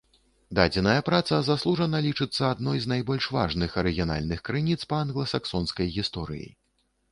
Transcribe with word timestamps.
Дадзеная 0.59 1.01
праца 1.09 1.35
заслужана 1.49 1.97
лічыцца 2.05 2.41
адной 2.55 2.81
з 2.87 2.91
найбольш 2.95 3.29
важных 3.37 3.77
арыгінальных 3.83 4.43
крыніц 4.51 4.81
па 4.95 5.05
англасаксонскай 5.05 5.87
гісторыі. 6.01 6.53